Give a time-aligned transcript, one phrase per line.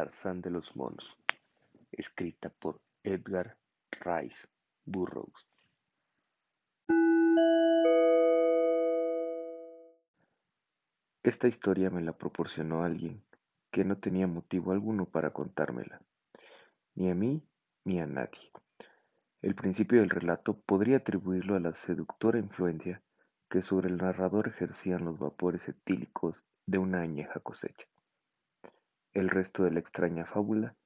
[0.00, 1.14] Tarzán de los monos,
[1.92, 3.58] escrita por Edgar
[3.90, 4.48] Rice
[4.86, 5.46] Burroughs.
[11.22, 13.22] Esta historia me la proporcionó alguien
[13.70, 16.00] que no tenía motivo alguno para contármela,
[16.94, 17.46] ni a mí
[17.84, 18.50] ni a nadie.
[19.42, 23.02] El principio del relato podría atribuirlo a la seductora influencia
[23.50, 27.86] que sobre el narrador ejercían los vapores etílicos de una añeja cosecha.
[29.12, 30.76] El resto de la extraña fábula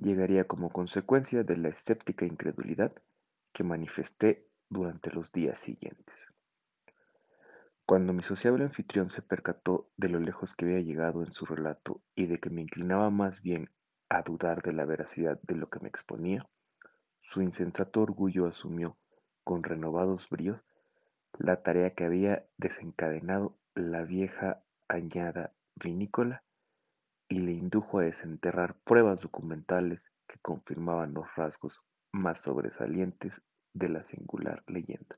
[0.00, 2.92] llegaría como consecuencia de la escéptica incredulidad
[3.52, 6.32] que manifesté durante los días siguientes.
[7.84, 12.00] Cuando mi sociable anfitrión se percató de lo lejos que había llegado en su relato
[12.14, 13.68] y de que me inclinaba más bien
[14.08, 16.48] a dudar de la veracidad de lo que me exponía,
[17.20, 18.96] su insensato orgullo asumió,
[19.42, 20.64] con renovados bríos,
[21.36, 26.44] la tarea que había desencadenado la vieja añada vinícola
[27.30, 31.80] y le indujo a desenterrar pruebas documentales que confirmaban los rasgos
[32.12, 35.16] más sobresalientes de la singular leyenda.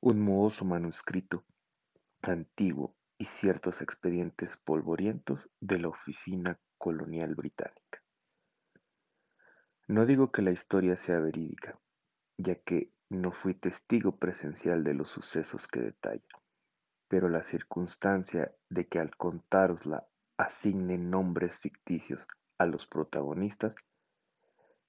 [0.00, 1.44] Un mohoso manuscrito
[2.22, 8.02] antiguo y ciertos expedientes polvorientos de la Oficina Colonial Británica.
[9.88, 11.78] No digo que la historia sea verídica,
[12.38, 16.42] ya que no fui testigo presencial de los sucesos que detalla,
[17.08, 20.08] pero la circunstancia de que al contárosla
[20.42, 22.26] asigne nombres ficticios
[22.58, 23.76] a los protagonistas,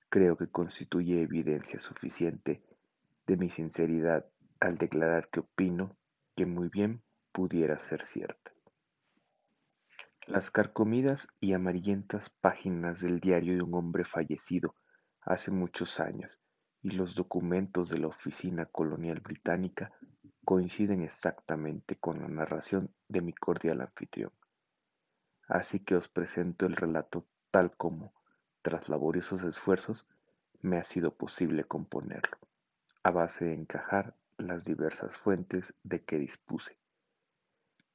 [0.09, 2.64] creo que constituye evidencia suficiente
[3.28, 4.26] de mi sinceridad
[4.59, 5.96] al declarar que opino
[6.36, 8.52] que muy bien pudiera ser cierta.
[10.26, 14.76] Las carcomidas y amarillentas páginas del diario de un hombre fallecido
[15.22, 16.40] hace muchos años
[16.81, 19.92] y los documentos de la Oficina Colonial Británica
[20.46, 24.31] coinciden exactamente con la narración de mi cordial anfitrión.
[25.47, 28.13] Así que os presento el relato tal como,
[28.62, 30.06] tras laboriosos esfuerzos,
[30.62, 32.38] me ha sido posible componerlo,
[33.03, 36.78] a base de encajar las diversas fuentes de que dispuse.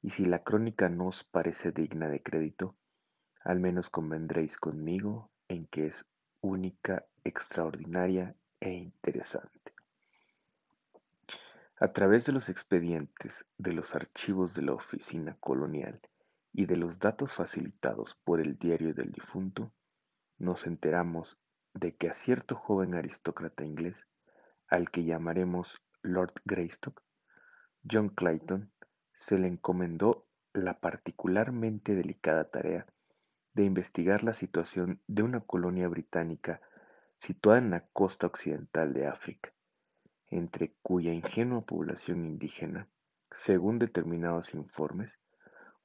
[0.01, 2.75] Y si la crónica no os parece digna de crédito,
[3.43, 6.07] al menos convendréis conmigo en que es
[6.41, 9.73] única, extraordinaria e interesante.
[11.79, 15.99] A través de los expedientes de los archivos de la oficina colonial
[16.51, 19.71] y de los datos facilitados por el diario del difunto,
[20.37, 21.39] nos enteramos
[21.73, 24.07] de que a cierto joven aristócrata inglés,
[24.67, 27.03] al que llamaremos Lord Greystock,
[27.89, 28.71] John Clayton,
[29.13, 32.87] se le encomendó la particularmente delicada tarea
[33.53, 36.61] de investigar la situación de una colonia británica
[37.17, 39.53] situada en la costa occidental de África,
[40.27, 42.87] entre cuya ingenua población indígena,
[43.31, 45.19] según determinados informes,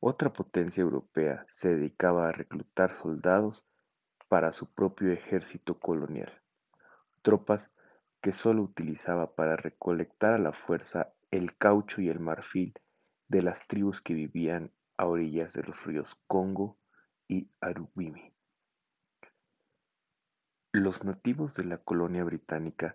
[0.06, 3.66] otra potencia europea se dedicaba a reclutar soldados
[4.28, 6.30] para su propio ejército colonial,
[7.22, 7.72] tropas
[8.20, 12.74] que sólo utilizaba para recolectar a la fuerza el caucho y el marfil
[13.28, 16.78] de las tribus que vivían a orillas de los ríos Congo
[17.26, 18.34] y Aruwimi.
[20.72, 22.94] Los nativos de la colonia británica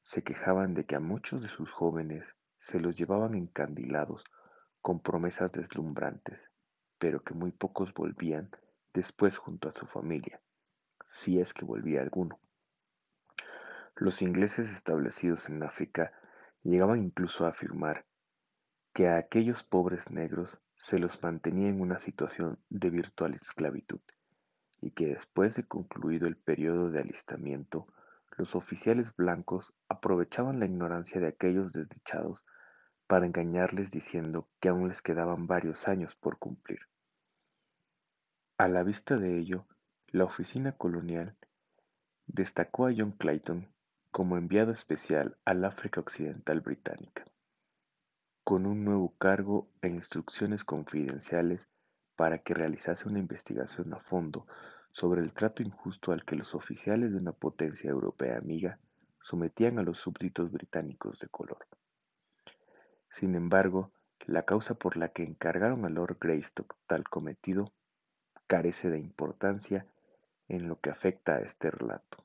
[0.00, 4.26] se quejaban de que a muchos de sus jóvenes se los llevaban encandilados
[4.82, 6.50] con promesas deslumbrantes,
[6.98, 8.50] pero que muy pocos volvían
[8.94, 10.40] después junto a su familia,
[11.08, 12.40] si es que volvía alguno.
[13.96, 16.12] Los ingleses establecidos en África
[16.62, 18.06] llegaban incluso a afirmar
[18.92, 24.00] que a aquellos pobres negros se los mantenía en una situación de virtual esclavitud
[24.80, 27.86] y que después de concluido el periodo de alistamiento,
[28.38, 32.46] los oficiales blancos aprovechaban la ignorancia de aquellos desdichados
[33.10, 36.78] para engañarles diciendo que aún les quedaban varios años por cumplir.
[38.56, 39.66] A la vista de ello,
[40.12, 41.36] la oficina colonial
[42.28, 43.68] destacó a John Clayton
[44.12, 47.24] como enviado especial al África Occidental Británica,
[48.44, 51.66] con un nuevo cargo e instrucciones confidenciales
[52.14, 54.46] para que realizase una investigación a fondo
[54.92, 58.78] sobre el trato injusto al que los oficiales de una potencia europea amiga
[59.20, 61.66] sometían a los súbditos británicos de color.
[63.10, 63.92] Sin embargo,
[64.26, 67.72] la causa por la que encargaron a Lord Greystock tal cometido
[68.46, 69.86] carece de importancia
[70.48, 72.24] en lo que afecta a este relato,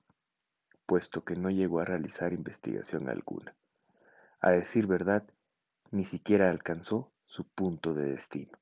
[0.85, 3.55] puesto que no llegó a realizar investigación alguna.
[4.39, 5.23] A decir verdad,
[5.91, 8.57] ni siquiera alcanzó su punto de destino.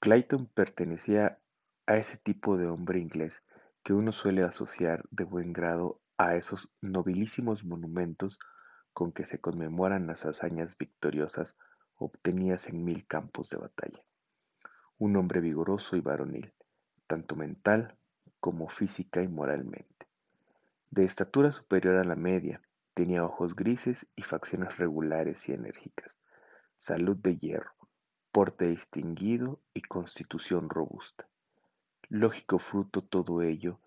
[0.00, 1.38] Clayton pertenecía
[1.86, 3.44] a ese tipo de hombre inglés
[3.84, 8.38] que uno suele asociar de buen grado a esos nobilísimos monumentos
[8.92, 11.56] con que se conmemoran las hazañas victoriosas
[11.96, 14.02] obtenidas en mil campos de batalla.
[14.98, 16.52] Un hombre vigoroso y varonil,
[17.06, 17.96] tanto mental
[18.40, 20.06] como física y moralmente.
[20.90, 22.60] De estatura superior a la media,
[22.94, 26.16] tenía ojos grises y facciones regulares y enérgicas,
[26.76, 27.72] salud de hierro,
[28.30, 31.26] porte distinguido y constitución robusta.
[32.08, 33.80] Lógico fruto todo ello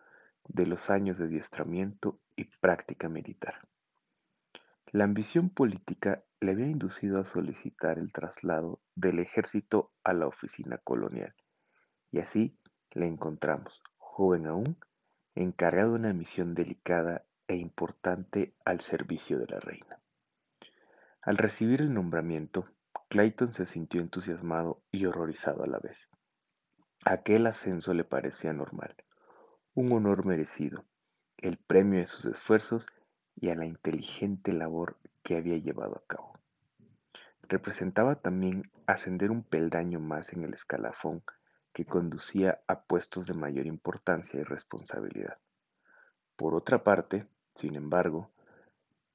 [0.48, 3.68] de los años de adiestramiento y práctica militar.
[4.92, 10.78] La ambición política le había inducido a solicitar el traslado del ejército a la oficina
[10.78, 11.36] colonial,
[12.12, 12.58] y así
[12.92, 14.78] le encontramos, joven aún,
[15.34, 20.00] encargado de una misión delicada e importante al servicio de la reina.
[21.22, 22.70] Al recibir el nombramiento,
[23.10, 26.10] Clayton se sintió entusiasmado y horrorizado a la vez.
[27.04, 28.96] Aquel ascenso le parecía normal,
[29.74, 30.86] un honor merecido,
[31.38, 32.88] el premio de sus esfuerzos
[33.36, 36.34] y a la inteligente labor que había llevado a cabo.
[37.48, 41.24] Representaba también ascender un peldaño más en el escalafón
[41.74, 45.36] que conducía a puestos de mayor importancia y responsabilidad.
[46.36, 48.32] Por otra parte, sin embargo,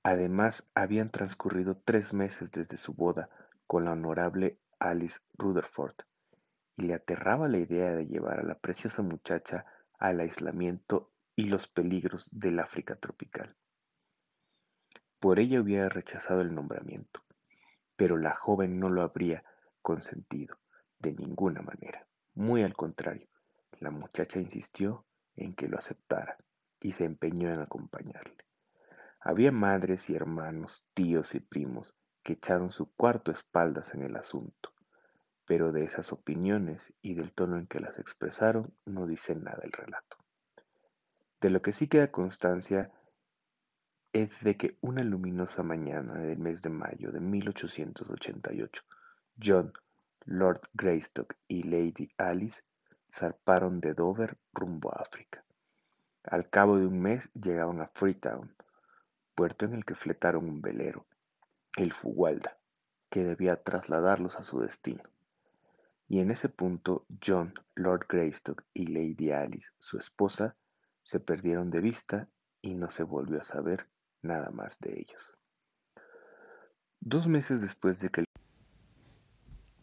[0.02, 3.30] además habían transcurrido tres meses desde su boda
[3.66, 5.94] con la honorable Alice Rutherford,
[6.76, 9.66] y le aterraba la idea de llevar a la preciosa muchacha
[9.98, 13.54] al aislamiento y los peligros del África tropical.
[15.20, 17.20] Por ella hubiera rechazado el nombramiento,
[17.94, 19.44] pero la joven no lo habría
[19.82, 20.56] consentido
[20.98, 22.06] de ninguna manera.
[22.34, 23.28] Muy al contrario,
[23.80, 25.04] la muchacha insistió
[25.36, 26.38] en que lo aceptara
[26.80, 28.46] y se empeñó en acompañarle.
[29.20, 34.72] Había madres y hermanos, tíos y primos que echaron su cuarto espaldas en el asunto,
[35.44, 39.72] pero de esas opiniones y del tono en que las expresaron no dice nada el
[39.72, 40.16] relato.
[41.42, 42.90] De lo que sí queda constancia
[44.12, 48.82] es de que una luminosa mañana del mes de mayo de 1888,
[49.40, 49.72] John,
[50.24, 52.62] Lord Greystock y Lady Alice
[53.12, 55.44] zarparon de Dover rumbo a África.
[56.24, 58.52] Al cabo de un mes llegaron a Freetown,
[59.36, 61.06] puerto en el que fletaron un velero,
[61.76, 62.58] el Fugualda,
[63.10, 65.04] que debía trasladarlos a su destino.
[66.08, 70.56] Y en ese punto John, Lord Greystock y Lady Alice, su esposa,
[71.04, 72.28] se perdieron de vista
[72.60, 73.86] y no se volvió a saber
[74.22, 75.34] nada más de ellos.
[77.00, 78.26] Dos meses después de que el...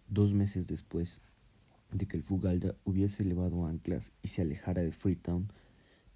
[0.07, 1.22] Dos meses después
[1.92, 5.51] de que el Fugalda hubiese elevado anclas y se alejara de Freetown,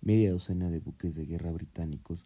[0.02, 2.26] media docena de buques de guerra británicos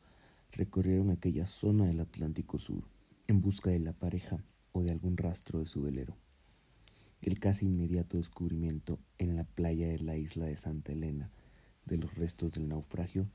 [0.52, 2.84] recorrieron aquella zona del Atlántico Sur
[3.28, 6.18] en busca de la pareja o de algún rastro de su velero.
[7.22, 11.32] El casi inmediato descubrimiento en la playa de la isla de Santa Elena
[11.86, 13.28] de los restos del naufragio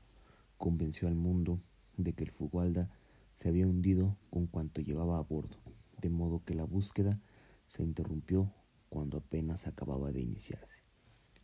[0.57, 1.61] convenció al mundo
[2.03, 2.89] de que el Fugualda
[3.35, 5.57] se había hundido con cuanto llevaba a bordo,
[5.99, 7.19] de modo que la búsqueda
[7.67, 8.53] se interrumpió
[8.89, 10.83] cuando apenas acababa de iniciarse.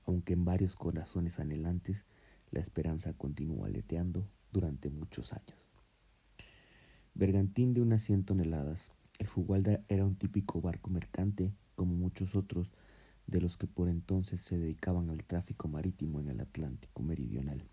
[0.05, 2.05] Aunque en varios corazones anhelantes,
[2.51, 5.57] la esperanza continuó aleteando durante muchos años.
[7.13, 12.71] Bergantín de unas cien toneladas, el Fugualda era un típico barco mercante, como muchos otros
[13.25, 17.67] de los que por entonces se dedicaban al tráfico marítimo en el Atlántico Meridional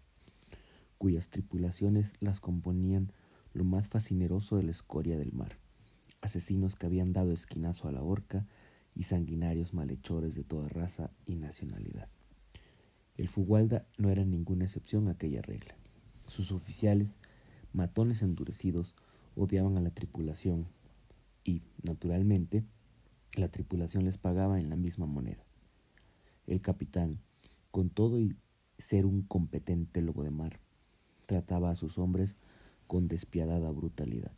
[0.98, 3.12] cuyas tripulaciones las componían
[3.52, 5.58] lo más fascineroso de la escoria del mar,
[6.20, 8.46] asesinos que habían dado esquinazo a la horca
[8.94, 12.08] y sanguinarios malhechores de toda raza y nacionalidad.
[13.16, 15.76] El Fugualda no era ninguna excepción a aquella regla.
[16.26, 17.16] Sus oficiales,
[17.72, 18.96] matones endurecidos,
[19.36, 20.66] odiaban a la tripulación
[21.44, 22.64] y, naturalmente,
[23.36, 25.44] la tripulación les pagaba en la misma moneda.
[26.46, 27.20] El capitán,
[27.70, 28.36] con todo y
[28.78, 30.60] ser un competente lobo de mar,
[31.26, 32.36] trataba a sus hombres
[32.86, 34.32] con despiadada brutalidad.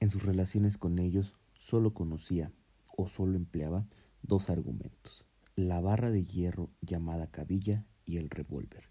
[0.00, 2.52] En sus relaciones con ellos solo conocía
[2.96, 3.86] o solo empleaba
[4.22, 5.24] dos argumentos,
[5.54, 8.90] la barra de hierro llamada cabilla y el revólver.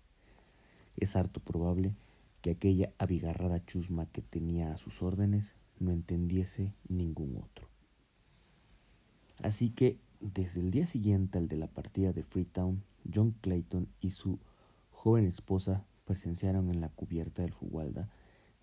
[0.96, 1.96] Es harto probable
[2.42, 7.70] que aquella abigarrada chusma que tenía a sus órdenes no entendiese ningún otro.
[9.42, 12.84] Así que, desde el día siguiente al de la partida de Freetown,
[13.14, 14.40] John Clayton y su
[14.92, 18.10] joven esposa presenciaron en la cubierta del Fugualda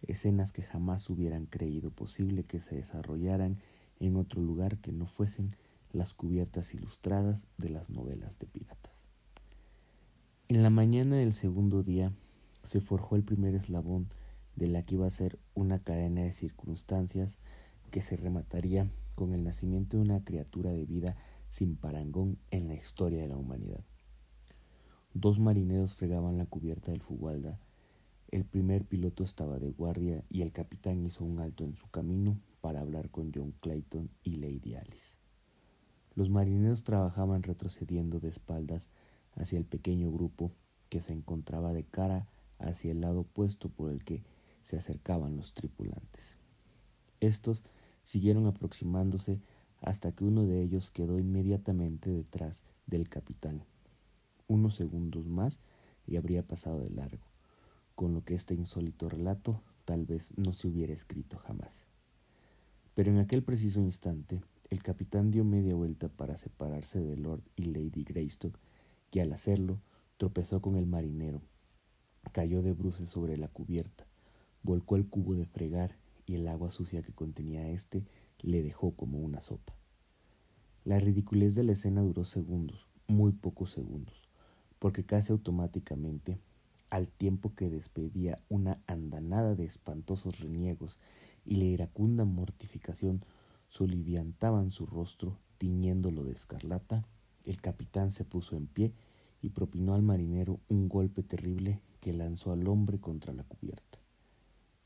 [0.02, 3.58] escenas que jamás hubieran creído posible que se desarrollaran
[4.00, 5.54] en otro lugar que no fuesen
[5.92, 8.92] las cubiertas ilustradas de las novelas de piratas.
[10.49, 12.12] En la mañana del segundo día
[12.62, 14.08] se forjó el primer eslabón
[14.56, 17.38] de la que iba a ser una cadena de circunstancias
[17.90, 21.16] que se remataría con el nacimiento de una criatura de vida
[21.50, 23.84] sin parangón en la historia de la humanidad.
[25.14, 27.59] Dos marineros fregaban la cubierta del Fugualda.
[28.28, 32.38] El primer piloto estaba de guardia y el capitán hizo un alto en su camino
[32.62, 35.16] para hablar con John Clayton y Lady Alice.
[36.14, 38.88] Los marineros trabajaban retrocediendo de espaldas
[39.35, 40.50] hacia el pequeño grupo
[40.88, 42.26] que se encontraba de cara
[42.59, 44.23] hacia el lado opuesto por el que
[44.62, 46.38] se acercaban los tripulantes.
[47.21, 47.62] Estos
[48.02, 49.40] siguieron aproximándose
[49.83, 53.64] hasta que uno de ellos quedó inmediatamente detrás del capitán.
[54.52, 55.61] Unos segundos más
[56.06, 57.25] y habría pasado de largo,
[57.94, 61.87] con lo que este insólito relato tal vez no se hubiera escrito jamás.
[62.92, 67.62] Pero en aquel preciso instante, el capitán dio media vuelta para separarse de Lord y
[67.62, 68.59] Lady Greystock,
[69.11, 69.80] que al hacerlo
[70.18, 71.40] tropezó con el marinero,
[72.32, 74.04] cayó de bruces sobre la cubierta,
[74.62, 78.04] volcó el cubo de fregar y el agua sucia que contenía éste
[78.40, 79.75] le dejó como una sopa.
[80.85, 84.22] La ridiculez de la escena duró segundos, muy pocos segundos,
[84.82, 86.40] porque casi automáticamente,
[86.90, 90.98] al tiempo que despedía una andanada de espantosos reniegos
[91.44, 93.20] y la iracunda mortificación
[93.68, 97.04] soliviantaban su rostro, tiñéndolo de escarlata,
[97.44, 98.92] el capitán se puso en pie
[99.40, 104.00] y propinó al marinero un golpe terrible que lanzó al hombre contra la cubierta.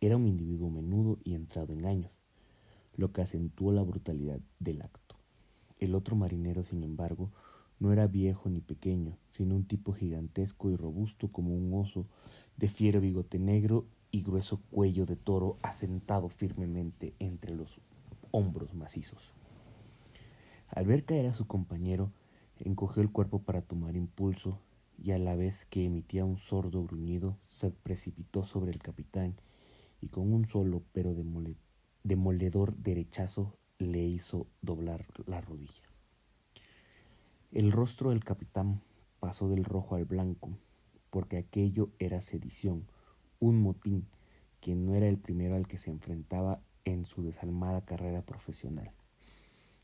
[0.03, 2.21] Era un individuo menudo y entrado en años,
[2.97, 5.17] lo que acentuó la brutalidad del acto.
[5.79, 7.31] El otro marinero, sin embargo,
[7.79, 12.07] no era viejo ni pequeño, sino un tipo gigantesco y robusto como un oso,
[12.57, 17.81] de fiero bigote negro y grueso cuello de toro asentado firmemente entre los
[18.31, 19.33] hombros macizos.
[20.69, 22.13] Al ver caer a su compañero,
[22.59, 24.59] encogió el cuerpo para tomar impulso
[25.03, 29.37] y a la vez que emitía un sordo gruñido, se precipitó sobre el capitán
[30.01, 31.15] y con un solo pero
[32.03, 35.83] demoledor derechazo le hizo doblar la rodilla.
[37.53, 38.83] El rostro del capitán
[39.21, 40.59] pasó del rojo al blanco,
[41.11, 42.89] porque aquello era sedición,
[43.39, 44.09] un motín
[44.61, 48.91] que no era el primero al que se enfrentaba en su desalmada carrera profesional.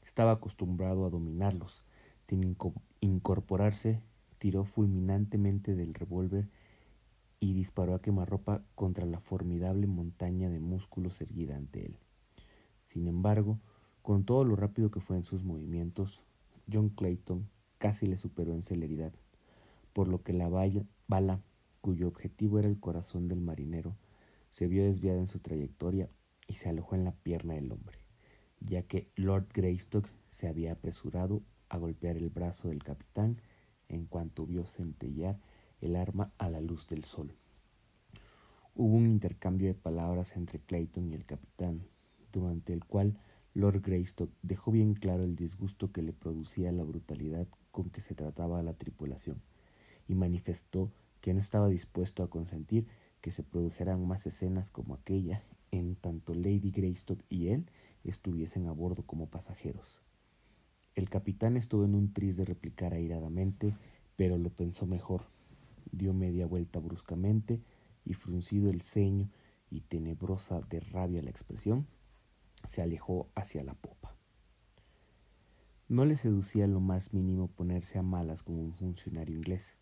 [0.05, 1.85] Estaba acostumbrado a dominarlos,
[2.27, 2.57] sin
[3.01, 4.03] incorporarse,
[4.39, 6.49] tiró fulminantemente del revólver
[7.39, 11.99] y disparó a quemarropa contra la formidable montaña de músculos erguida ante él.
[12.89, 13.61] Sin embargo,
[14.03, 16.23] con todo lo rápido que fue en sus movimientos,
[16.73, 17.49] John Clayton
[17.79, 19.13] casi le superó en celeridad,
[19.93, 21.43] por lo que la bala,
[21.81, 23.97] cuyo objetivo era el corazón del marinero,
[24.51, 26.09] se vio desviada en su trayectoria
[26.47, 27.99] y se alojó en la pierna del hombre,
[28.61, 33.41] ya que Lord Greystock se había apresurado a golpear el brazo del capitán
[33.89, 35.41] en cuanto vio centellear
[35.81, 37.35] el arma a la luz del sol.
[38.75, 41.83] Hubo un intercambio de palabras entre Clayton y el capitán,
[42.31, 43.19] durante el cual
[43.55, 48.15] Lord Greystock dejó bien claro el disgusto que le producía la brutalidad con que se
[48.15, 49.43] trataba a la tripulación,
[50.09, 50.91] y manifestó
[51.21, 52.87] que no estaba dispuesto a consentir
[53.21, 57.67] que se produjeran más escenas como aquella en tanto Lady Greystock y él
[58.05, 60.01] estuviesen a bordo como pasajeros.
[60.95, 63.75] El capitán estuvo en un tris de replicar airadamente,
[64.17, 65.25] pero lo pensó mejor.
[65.91, 67.61] Dio media vuelta bruscamente
[68.05, 69.31] y fruncido el ceño
[69.71, 71.87] y tenebrosa de rabia la expresión,
[72.65, 74.17] se alejó hacia la popa.
[75.89, 79.77] No le seducía lo más mínimo ponerse a malas como un funcionario inglés,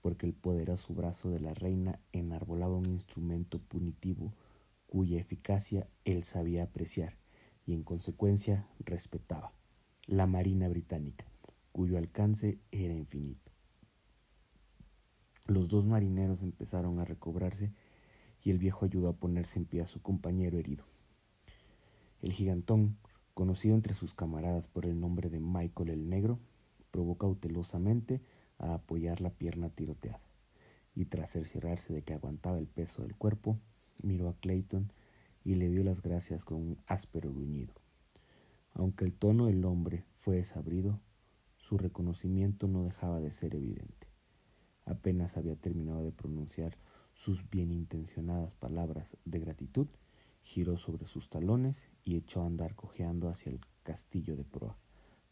[0.00, 4.34] porque el poderoso brazo de la reina enarbolaba un instrumento punitivo
[4.86, 7.16] cuya eficacia él sabía apreciar
[7.64, 9.52] y en consecuencia respetaba
[10.06, 11.26] la Marina Británica,
[11.72, 13.52] cuyo alcance era infinito.
[15.46, 17.72] Los dos marineros empezaron a recobrarse
[18.42, 20.86] y el viejo ayudó a ponerse en pie a su compañero herido.
[22.22, 22.96] El gigantón,
[23.34, 26.38] conocido entre sus camaradas por el nombre de Michael el Negro,
[26.90, 28.22] probó cautelosamente
[28.58, 30.22] a apoyar la pierna tiroteada,
[30.94, 33.58] y tras cerciorarse de que aguantaba el peso del cuerpo,
[34.02, 34.92] miró a Clayton
[35.44, 37.74] y le dio las gracias con un áspero gruñido.
[38.72, 41.00] Aunque el tono del hombre fue desabrido,
[41.56, 44.06] su reconocimiento no dejaba de ser evidente.
[44.84, 46.76] Apenas había terminado de pronunciar
[47.12, 49.88] sus bienintencionadas palabras de gratitud,
[50.46, 54.76] giró sobre sus talones y echó a andar cojeando hacia el castillo de proa,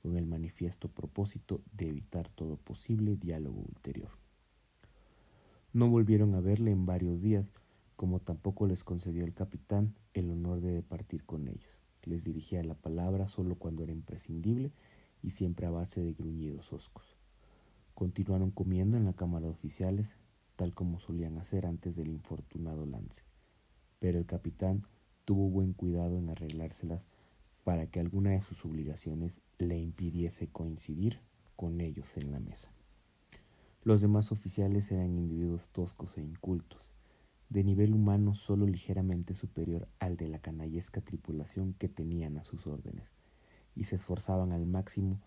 [0.02, 4.11] con el manifiesto propósito de evitar todo posible diálogo ulterior.
[5.73, 7.50] No volvieron a verle en varios días,
[7.97, 11.75] como tampoco les concedió el capitán el honor de departir con ellos
[12.06, 14.73] les dirigía la palabra solo cuando era imprescindible
[15.23, 17.16] y siempre a base de gruñidos hoscos.
[17.94, 20.16] Continuaron comiendo en la cámara de oficiales,
[20.56, 23.23] tal como solían hacer antes del infortunado lance.
[24.00, 24.80] Pero el capitán
[25.25, 27.04] tuvo buen cuidado en arreglárselas
[27.64, 31.21] para que alguna de sus obligaciones le impidiese coincidir
[31.57, 32.71] con ellos en la mesa.
[33.83, 36.81] Los demás oficiales eran individuos toscos e incultos,
[37.49, 42.66] de nivel humano solo ligeramente superior al de la canallesca tripulación que tenían a sus
[42.66, 43.12] órdenes,
[43.75, 45.21] y se esforzaban al máximo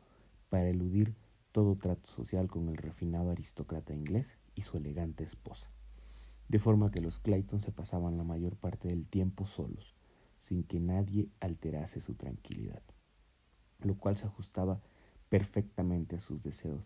[0.50, 1.16] para eludir
[1.52, 5.72] todo trato social con el refinado aristócrata inglés y su elegante esposa,
[6.48, 9.96] de forma que los Clayton se pasaban la mayor parte del tiempo solos,
[10.40, 12.82] sin que nadie alterase su tranquilidad,
[13.80, 14.82] lo cual se ajustaba
[15.30, 16.84] perfectamente a sus deseos,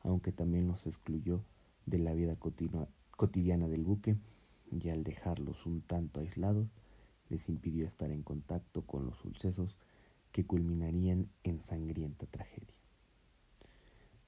[0.00, 1.44] aunque también los excluyó
[1.86, 4.16] de la vida cotidiana del buque
[4.70, 6.68] y al dejarlos un tanto aislados,
[7.28, 9.76] les impidió estar en contacto con los sucesos
[10.32, 12.76] que culminarían en sangrienta tragedia.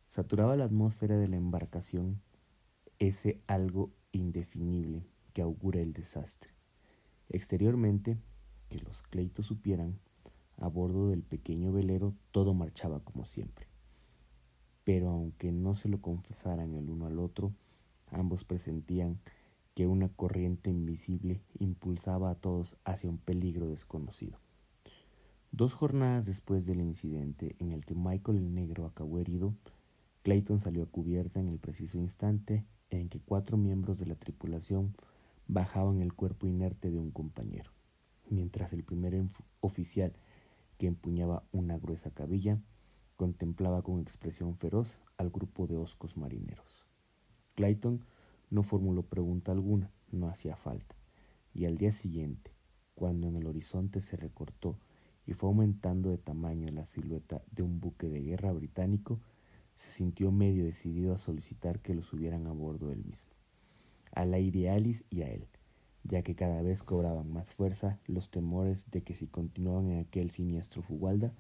[0.05, 2.21] Saturaba la atmósfera de la embarcación
[2.99, 6.51] ese algo indefinible que augura el desastre.
[7.29, 8.19] Exteriormente,
[8.69, 9.99] que los Cleitos supieran,
[10.59, 13.67] a bordo del pequeño velero todo marchaba como siempre.
[14.85, 17.53] Pero aunque no se lo confesaran el uno al otro,
[18.11, 19.19] ambos presentían
[19.75, 24.39] que una corriente invisible impulsaba a todos hacia un peligro desconocido.
[25.53, 29.55] Dos jornadas después del incidente en el que Michael el Negro acabó herido,
[30.23, 32.65] Clayton salió a cubierta en el preciso instante
[32.99, 34.95] en que cuatro miembros de la tripulación
[35.49, 37.71] bajaban el cuerpo inerte de un compañero,
[38.29, 39.21] mientras el primer
[39.61, 40.13] oficial,
[40.79, 42.61] que empuñaba una gruesa cabilla,
[43.17, 46.85] contemplaba con expresión feroz al grupo de oscos marineros.
[47.55, 48.05] Clayton
[48.51, 50.95] no formuló pregunta alguna, no hacía falta.
[51.55, 52.53] Y al día siguiente,
[52.95, 54.79] cuando en el horizonte se recortó
[55.27, 59.21] y fue aumentando de tamaño la silueta de un buque de guerra británico,
[59.77, 63.31] se sintió medio decidido a solicitar que lo subieran a bordo él mismo.
[64.13, 65.47] A la Alice y a él,
[66.03, 70.31] ya que cada vez cobraban más fuerza los temores de que si continuaban en aquel
[70.31, 71.33] siniestro Fugualda,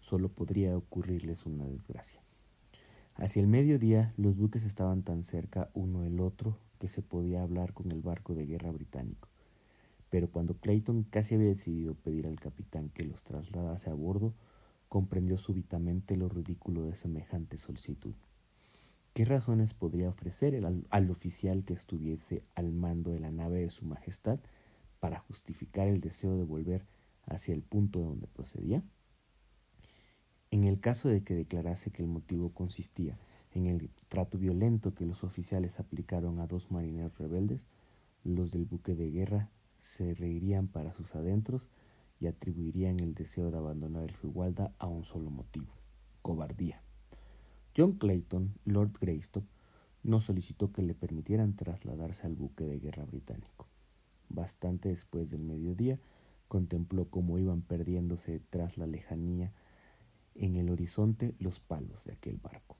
[0.00, 2.20] solo podría ocurrirles una desgracia.
[3.14, 7.72] Hacia el mediodía los buques estaban tan cerca uno del otro que se podía hablar
[7.72, 9.28] con el barco de guerra británico.
[10.10, 14.34] Pero cuando Clayton casi había decidido pedir al capitán que los trasladase a bordo,
[14.94, 18.14] comprendió súbitamente lo ridículo de semejante solicitud.
[19.12, 23.70] ¿Qué razones podría ofrecer al, al oficial que estuviese al mando de la nave de
[23.70, 24.38] su Majestad
[25.00, 26.86] para justificar el deseo de volver
[27.26, 28.84] hacia el punto de donde procedía?
[30.52, 33.18] En el caso de que declarase que el motivo consistía
[33.50, 37.66] en el trato violento que los oficiales aplicaron a dos marineros rebeldes,
[38.22, 41.66] los del buque de guerra se reirían para sus adentros
[42.20, 45.72] y atribuirían el deseo de abandonar el Figualda a un solo motivo,
[46.22, 46.82] cobardía.
[47.76, 49.44] John Clayton, Lord Greystock,
[50.02, 53.68] no solicitó que le permitieran trasladarse al buque de guerra británico.
[54.28, 55.98] Bastante después del mediodía,
[56.48, 59.52] contempló cómo iban perdiéndose tras la lejanía
[60.34, 62.76] en el horizonte los palos de aquel barco.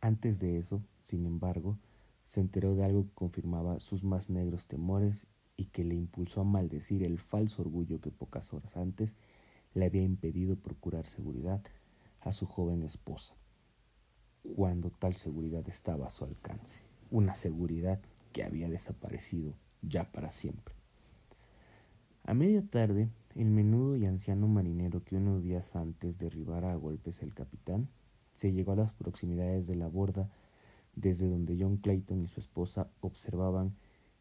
[0.00, 1.78] Antes de eso, sin embargo,
[2.24, 5.26] se enteró de algo que confirmaba sus más negros temores
[5.58, 9.16] y que le impulsó a maldecir el falso orgullo que pocas horas antes
[9.74, 11.60] le había impedido procurar seguridad
[12.20, 13.34] a su joven esposa,
[14.56, 18.00] cuando tal seguridad estaba a su alcance, una seguridad
[18.32, 20.74] que había desaparecido ya para siempre.
[22.24, 27.22] A media tarde, el menudo y anciano marinero que unos días antes derribara a golpes
[27.22, 27.88] el capitán,
[28.34, 30.30] se llegó a las proximidades de la borda
[30.94, 33.74] desde donde John Clayton y su esposa observaban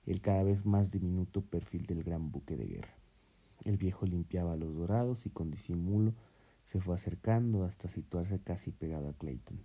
[0.08, 2.96] el cada vez más diminuto perfil del gran buque de guerra.
[3.66, 6.14] El viejo limpiaba los dorados y con disimulo
[6.64, 9.60] se fue acercando hasta situarse casi pegado a Clayton.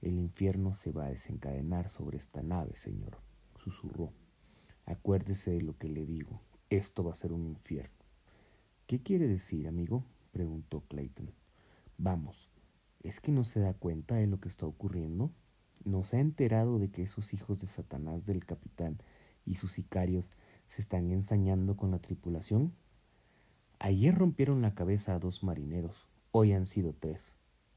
[0.00, 3.18] El infierno se va a desencadenar sobre esta nave, señor,
[3.62, 4.12] susurró.
[4.86, 7.94] Acuérdese de lo que le digo, esto va a ser un infierno.
[8.86, 10.04] ¿Qué quiere decir, amigo?
[10.32, 11.30] preguntó Clayton.
[11.98, 12.50] Vamos,
[13.02, 15.30] ¿es que no se da cuenta de lo que está ocurriendo?
[15.84, 18.98] ¿No se ha enterado de que esos hijos de Satanás del capitán
[19.46, 20.32] y sus sicarios
[20.66, 22.74] se están ensañando con la tripulación?
[23.78, 27.32] Ayer rompieron la cabeza a dos marineros, hoy han sido tres.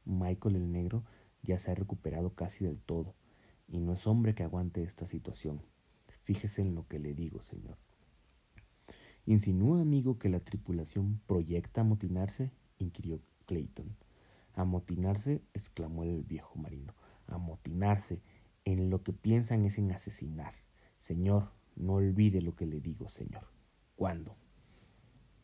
[0.06, 1.06] Michael el negro
[1.44, 3.16] ya se ha recuperado casi del todo,
[3.68, 5.62] y no es hombre que aguante esta situación.
[6.24, 7.78] Fíjese en lo que le digo, señor.
[9.26, 12.52] ¿Insinúa, amigo, que la tripulación proyecta amotinarse?
[12.80, 13.96] inquirió Clayton.
[14.56, 16.96] Amotinarse, exclamó el viejo marino.
[17.28, 18.22] Amotinarse.
[18.66, 20.54] En lo que piensan es en asesinar.
[21.00, 23.48] Señor, no olvide lo que le digo, señor.
[23.96, 24.36] ¿Cuándo?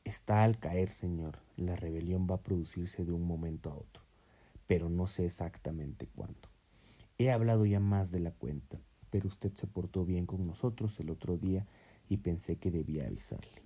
[0.04, 1.40] Está al caer, señor.
[1.56, 4.04] La rebelión va a producirse de un momento a otro,
[4.68, 6.50] pero no sé exactamente cuándo.
[7.18, 11.10] He hablado ya más de la cuenta, pero usted se portó bien con nosotros el
[11.10, 11.66] otro día
[12.10, 13.64] y pensé que debía avisarle.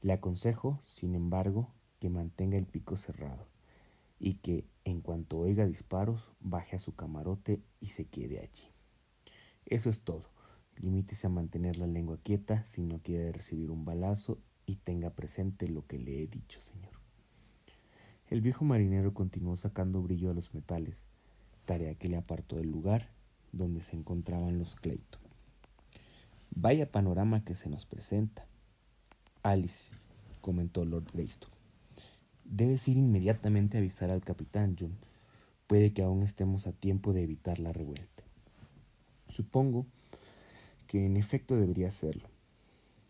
[0.00, 3.48] Le aconsejo, sin embargo, que mantenga el pico cerrado
[4.18, 8.72] y que, en cuanto oiga disparos, baje a su camarote y se quede allí.
[9.64, 10.35] Eso es todo.
[10.78, 15.68] Limítese a mantener la lengua quieta si no quiere recibir un balazo y tenga presente
[15.68, 16.92] lo que le he dicho, señor.
[18.28, 21.02] El viejo marinero continuó sacando brillo a los metales,
[21.64, 23.08] tarea que le apartó del lugar
[23.52, 25.20] donde se encontraban los Clayton.
[26.50, 28.46] Vaya panorama que se nos presenta.
[29.42, 29.92] Alice,
[30.40, 31.52] comentó Lord Greystoke.
[32.44, 34.96] Debes ir inmediatamente a avisar al capitán, John.
[35.66, 38.24] Puede que aún estemos a tiempo de evitar la revuelta.
[39.28, 39.86] Supongo
[40.86, 42.28] que en efecto debería hacerlo,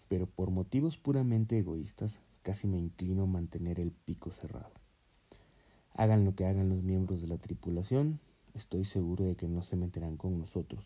[0.09, 4.73] pero por motivos puramente egoístas casi me inclino a mantener el pico cerrado.
[5.95, 8.21] Hagan lo que hagan los miembros de la tripulación,
[8.55, 10.85] estoy seguro de que no se meterán con nosotros,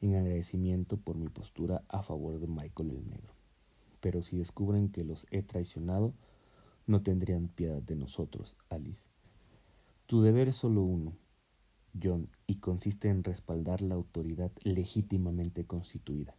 [0.00, 3.34] en agradecimiento por mi postura a favor de Michael el Negro.
[4.00, 6.14] Pero si descubren que los he traicionado,
[6.86, 9.02] no tendrían piedad de nosotros, Alice.
[10.06, 11.12] Tu deber es solo uno,
[12.00, 16.34] John, y consiste en respaldar la autoridad legítimamente constituida.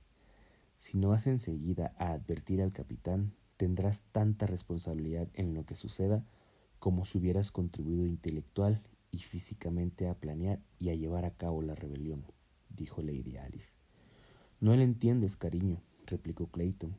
[0.79, 6.25] Si no vas enseguida a advertir al capitán, tendrás tanta responsabilidad en lo que suceda
[6.79, 11.75] como si hubieras contribuido intelectual y físicamente a planear y a llevar a cabo la
[11.75, 12.23] rebelión,
[12.75, 13.71] dijo Lady Alice.
[14.59, 16.95] No le entiendes, cariño, replicó Clayton.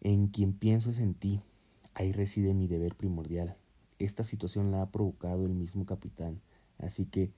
[0.00, 1.40] En quien pienso es en ti.
[1.94, 3.56] Ahí reside mi deber primordial.
[3.98, 6.40] Esta situación la ha provocado el mismo capitán,
[6.78, 7.30] así que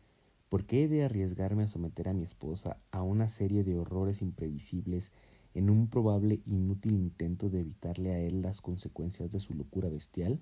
[0.54, 4.22] ¿por qué he de arriesgarme a someter a mi esposa a una serie de horrores
[4.22, 5.10] imprevisibles
[5.52, 10.40] en un probable inútil intento de evitarle a él las consecuencias de su locura bestial?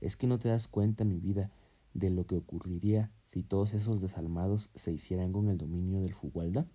[0.00, 1.52] ¿Es que no te das cuenta, mi vida,
[1.94, 6.66] de lo que ocurriría si todos esos desalmados se hicieran con el dominio del Fugualda?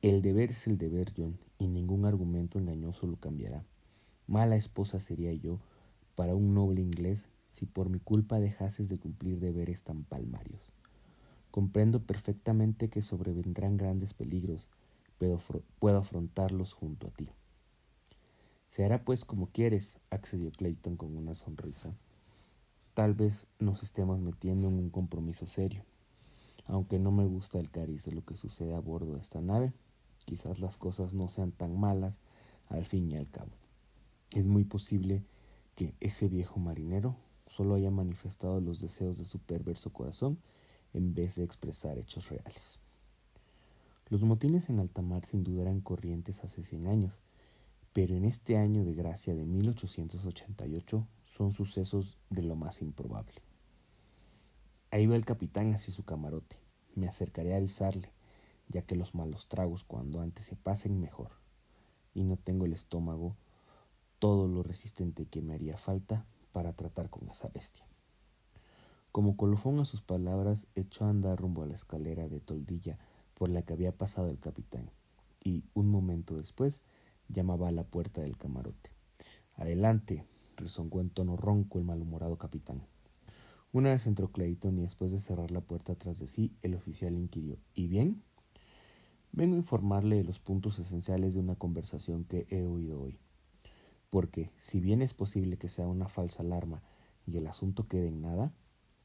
[0.00, 3.62] El deber es el deber, John, y ningún argumento engañoso lo cambiará.
[4.26, 5.60] Mala esposa sería yo
[6.14, 10.72] para un noble inglés si por mi culpa dejases de cumplir deberes tan palmarios.
[11.52, 14.68] Comprendo perfectamente que sobrevendrán grandes peligros,
[15.18, 15.38] pero
[15.78, 17.28] puedo afrontarlos junto a ti.
[18.70, 21.94] Se hará pues como quieres, accedió Clayton con una sonrisa.
[22.94, 25.84] Tal vez nos estemos metiendo en un compromiso serio.
[26.64, 29.74] Aunque no me gusta el cariz de lo que sucede a bordo de esta nave,
[30.24, 32.18] quizás las cosas no sean tan malas
[32.70, 33.50] al fin y al cabo.
[34.30, 35.22] Es muy posible
[35.76, 37.14] que ese viejo marinero
[37.46, 40.38] solo haya manifestado los deseos de su perverso corazón
[40.92, 42.78] en vez de expresar hechos reales.
[44.08, 47.20] Los motines en alta mar sin duda eran corrientes hace 100 años,
[47.92, 53.42] pero en este año de gracia de 1888 son sucesos de lo más improbable.
[54.90, 56.56] Ahí va el capitán hacia su camarote.
[56.94, 58.10] Me acercaré a avisarle,
[58.68, 61.30] ya que los malos tragos cuando antes se pasen mejor,
[62.14, 63.36] y no tengo el estómago
[64.18, 67.86] todo lo resistente que me haría falta para tratar con esa bestia.
[69.12, 72.98] Como colofón a sus palabras, echó a andar rumbo a la escalera de toldilla
[73.34, 74.90] por la que había pasado el capitán,
[75.44, 76.82] y un momento después
[77.28, 78.90] llamaba a la puerta del camarote.
[79.54, 80.24] Adelante,
[80.56, 82.86] rezongó en tono ronco el malhumorado capitán.
[83.70, 87.14] Una vez entró Clayton y después de cerrar la puerta tras de sí, el oficial
[87.14, 88.22] inquirió ¿Y bien?
[89.30, 93.18] Vengo a informarle de los puntos esenciales de una conversación que he oído hoy.
[94.08, 96.82] Porque, si bien es posible que sea una falsa alarma
[97.26, 98.52] y el asunto quede en nada,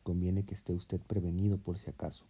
[0.07, 2.23] conviene que esté usted prevenido por si acaso.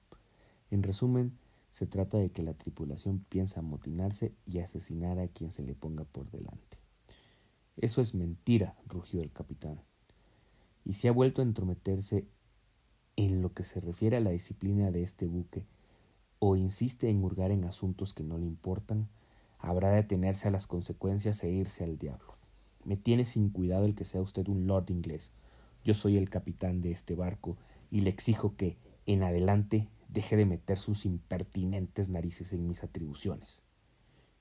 [0.71, 1.37] En resumen,
[1.69, 6.03] se trata de que la tripulación piensa amotinarse y asesinar a quien se le ponga
[6.03, 6.79] por delante.
[7.75, 9.79] Eso es mentira, rugió el capitán.
[10.85, 12.25] Y si ha vuelto a entrometerse
[13.15, 15.63] en lo que se refiere a la disciplina de este buque,
[16.39, 19.07] o insiste en hurgar en asuntos que no le importan,
[19.59, 22.37] habrá de atenerse a las consecuencias e irse al diablo.
[22.85, 25.31] Me tiene sin cuidado el que sea usted un lord inglés.
[25.88, 27.56] Yo soy el capitán de este barco
[27.89, 33.62] y le exijo que, en adelante, deje de meter sus impertinentes narices en mis atribuciones.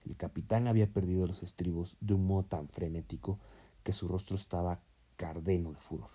[0.05, 3.39] El capitán había perdido los estribos de un modo tan frenético
[3.85, 4.81] que su rostro estaba
[5.17, 6.11] cardeno de furor.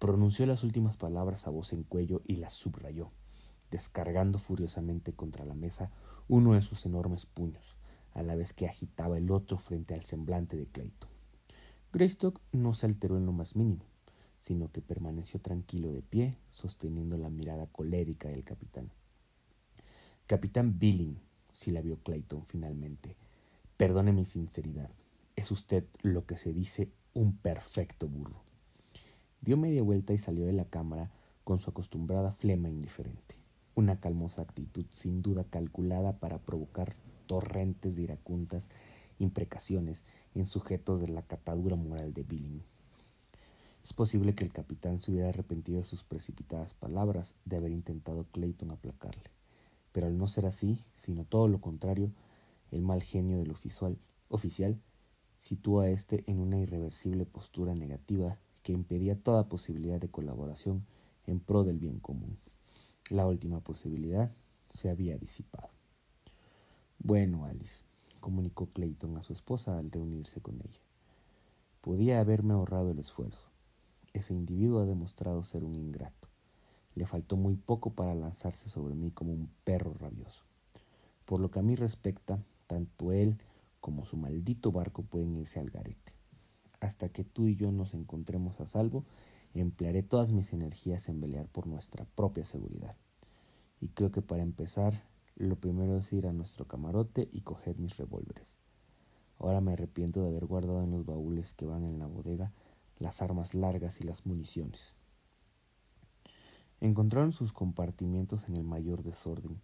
[0.00, 3.12] Pronunció las últimas palabras a voz en cuello y las subrayó,
[3.70, 5.92] descargando furiosamente contra la mesa
[6.26, 7.76] uno de sus enormes puños,
[8.14, 11.08] a la vez que agitaba el otro frente al semblante de Clayton.
[11.92, 13.89] Greystock no se alteró en lo más mínimo
[14.40, 18.90] sino que permaneció tranquilo de pie, sosteniendo la mirada colérica del capitán.
[20.26, 21.18] Capitán Billing,
[21.52, 23.16] si la vio Clayton finalmente,
[23.76, 24.90] perdone mi sinceridad,
[25.36, 28.42] es usted lo que se dice un perfecto burro.
[29.40, 31.10] Dio media vuelta y salió de la cámara
[31.44, 33.36] con su acostumbrada flema indiferente,
[33.74, 36.94] una calmosa actitud sin duda calculada para provocar
[37.26, 38.68] torrentes de iracundas
[39.18, 42.62] imprecaciones en sujetos de la catadura moral de Billing.
[43.84, 48.24] Es posible que el capitán se hubiera arrepentido de sus precipitadas palabras, de haber intentado
[48.32, 49.30] Clayton aplacarle.
[49.92, 52.12] Pero al no ser así, sino todo lo contrario,
[52.70, 54.78] el mal genio del oficial, oficial
[55.40, 60.84] situó a éste en una irreversible postura negativa que impedía toda posibilidad de colaboración
[61.26, 62.38] en pro del bien común.
[63.08, 64.30] La última posibilidad
[64.68, 65.70] se había disipado.
[66.98, 67.82] Bueno, Alice,
[68.20, 70.80] comunicó Clayton a su esposa al reunirse con ella.
[71.80, 73.49] Podía haberme ahorrado el esfuerzo.
[74.12, 76.28] Ese individuo ha demostrado ser un ingrato.
[76.94, 80.42] Le faltó muy poco para lanzarse sobre mí como un perro rabioso.
[81.24, 83.38] Por lo que a mí respecta, tanto él
[83.80, 86.12] como su maldito barco pueden irse al garete.
[86.80, 89.04] Hasta que tú y yo nos encontremos a salvo,
[89.54, 92.96] emplearé todas mis energías en pelear por nuestra propia seguridad.
[93.80, 95.04] Y creo que para empezar,
[95.36, 98.56] lo primero es ir a nuestro camarote y coger mis revólveres.
[99.38, 102.52] Ahora me arrepiento de haber guardado en los baúles que van en la bodega
[103.00, 104.94] las armas largas y las municiones.
[106.80, 109.60] Encontraron sus compartimientos en el mayor desorden.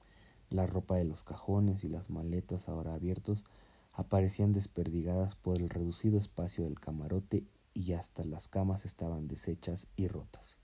[0.51, 3.45] La ropa de los cajones y las maletas ahora abiertos
[3.93, 10.09] aparecían desperdigadas por el reducido espacio del camarote y hasta las camas estaban deshechas y
[10.09, 10.57] rotas.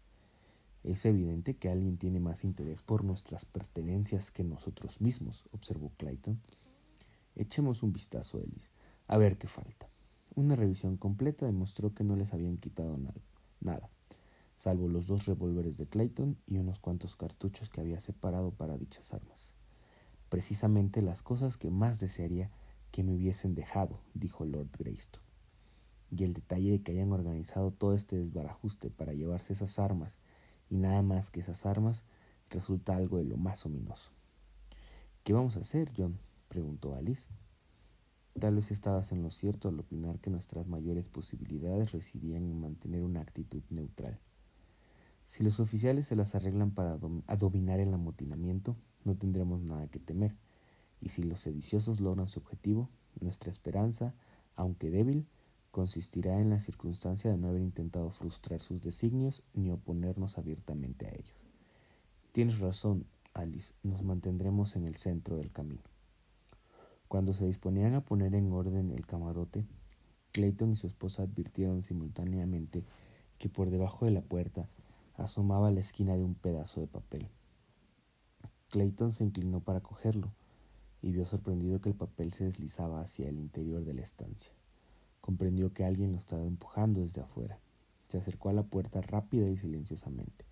[0.82, 6.40] Es evidente que alguien tiene más interés por nuestras pertenencias que nosotros mismos, observó Clayton.
[7.36, 8.70] Echemos un vistazo, Ellis,
[9.06, 9.91] a ver qué falta.
[10.34, 12.98] Una revisión completa demostró que no les habían quitado
[13.60, 13.90] nada,
[14.56, 19.12] salvo los dos revólveres de Clayton y unos cuantos cartuchos que había separado para dichas
[19.12, 19.52] armas.
[20.30, 22.50] Precisamente las cosas que más desearía
[22.92, 25.22] que me hubiesen dejado, dijo Lord Greystone.
[26.10, 30.16] Y el detalle de que hayan organizado todo este desbarajuste para llevarse esas armas,
[30.70, 32.04] y nada más que esas armas,
[32.48, 34.10] resulta algo de lo más ominoso.
[35.24, 36.18] ¿Qué vamos a hacer, John?
[36.48, 37.28] preguntó Alice.
[38.38, 43.02] Tal vez estabas en lo cierto al opinar que nuestras mayores posibilidades residían en mantener
[43.02, 44.18] una actitud neutral.
[45.26, 50.36] Si los oficiales se las arreglan para dominar el amotinamiento, no tendremos nada que temer
[51.00, 52.88] y si los sediciosos logran su objetivo,
[53.20, 54.14] nuestra esperanza,
[54.56, 55.26] aunque débil,
[55.70, 61.10] consistirá en la circunstancia de no haber intentado frustrar sus designios ni oponernos abiertamente a
[61.10, 61.46] ellos.
[62.32, 65.91] Tienes razón, Alice, nos mantendremos en el centro del camino.
[67.12, 69.66] Cuando se disponían a poner en orden el camarote,
[70.32, 72.86] Clayton y su esposa advirtieron simultáneamente
[73.36, 74.66] que por debajo de la puerta
[75.18, 77.28] asomaba la esquina de un pedazo de papel.
[78.70, 80.32] Clayton se inclinó para cogerlo,
[81.02, 84.54] y vio sorprendido que el papel se deslizaba hacia el interior de la estancia.
[85.20, 87.58] Comprendió que alguien lo estaba empujando desde afuera.
[88.08, 90.46] Se acercó a la puerta rápida y silenciosamente.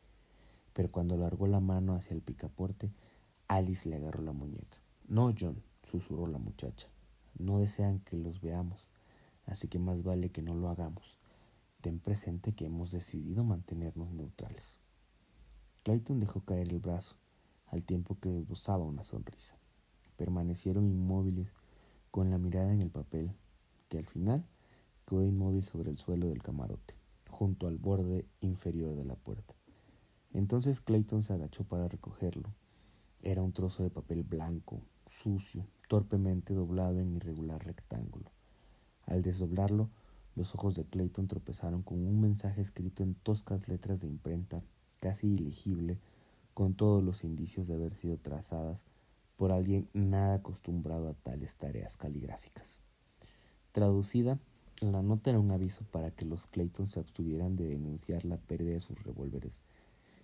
[0.75, 2.93] Pero cuando largó la mano hacia el picaporte,
[3.49, 4.77] Alice le agarró la muñeca.
[5.09, 6.89] No, John, susurró la muchacha.
[7.39, 8.87] No desean que los veamos,
[9.47, 11.19] así que más vale que no lo hagamos.
[11.81, 14.79] Ten presente que hemos decidido mantenernos neutrales.
[15.83, 17.17] Clayton dejó caer el brazo,
[17.67, 19.61] al tiempo que esbozaba una sonrisa
[20.21, 21.51] permanecieron inmóviles
[22.11, 23.33] con la mirada en el papel,
[23.89, 24.45] que al final
[25.07, 26.95] quedó inmóvil sobre el suelo del camarote,
[27.27, 29.55] junto al borde inferior de la puerta.
[30.35, 32.51] Entonces Clayton se agachó para recogerlo.
[33.23, 38.31] Era un trozo de papel blanco, sucio, torpemente doblado en irregular rectángulo.
[39.07, 39.91] Al desdoblarlo,
[40.37, 44.63] los ojos de Clayton tropezaron con un mensaje escrito en toscas letras de imprenta,
[45.01, 45.99] casi ilegible,
[46.55, 48.85] con todos los indicios de haber sido trazadas
[49.37, 52.79] por alguien nada acostumbrado a tales tareas caligráficas.
[53.73, 54.39] Traducida,
[54.81, 58.73] la nota era un aviso para que los Clayton se abstuvieran de denunciar la pérdida
[58.73, 59.61] de sus revólveres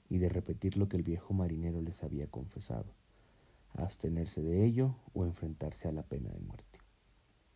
[0.09, 2.87] y de repetir lo que el viejo marinero les había confesado,
[3.79, 6.81] abstenerse de ello o enfrentarse a la pena de muerte.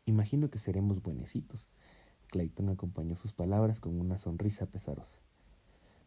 [0.06, 1.70] Imagino que seremos buenecitos.
[2.28, 5.18] Clayton acompañó sus palabras con una sonrisa pesarosa.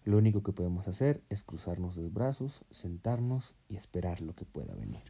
[0.06, 4.74] Lo único que podemos hacer es cruzarnos los brazos, sentarnos y esperar lo que pueda
[4.76, 5.04] venir.